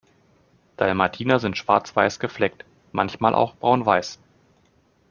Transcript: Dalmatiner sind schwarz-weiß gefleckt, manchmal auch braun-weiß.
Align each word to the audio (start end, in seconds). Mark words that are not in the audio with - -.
Dalmatiner 0.77 1.37
sind 1.39 1.59
schwarz-weiß 1.59 2.17
gefleckt, 2.19 2.65
manchmal 2.91 3.35
auch 3.35 3.53
braun-weiß. 3.55 4.17